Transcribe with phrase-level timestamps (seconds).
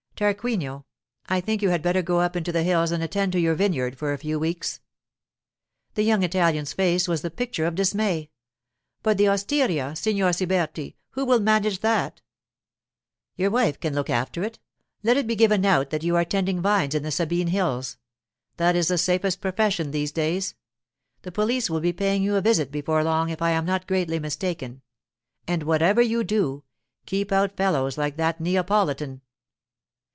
[0.21, 0.85] 'Tarquinio,
[1.25, 3.97] I think you had better go up into the hills and attend to your vineyard
[3.97, 4.79] for a few weeks.'
[5.95, 8.29] The young Italian's face was the picture of dismay.
[9.01, 12.21] 'But the osteria, Signor Siberti; who will manage that?'
[13.35, 14.59] 'Your wife can look after it.
[15.01, 17.97] Let it be given out that you are tending vines in the Sabine hills.
[18.57, 20.53] That is the safest profession these days.
[21.23, 24.19] The police will be paying you a visit before long if I am not greatly
[24.19, 26.63] mistaken—and whatever you do,
[27.07, 29.21] keep out fellows like that Neapolitan.